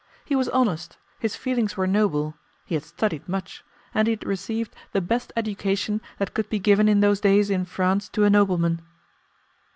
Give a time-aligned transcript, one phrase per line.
[0.25, 2.33] He was honest, his feelings were noble,
[2.65, 3.63] he had studied much,
[3.93, 7.65] and he had received the best education that could be given in those days in
[7.65, 8.81] France to a nobleman.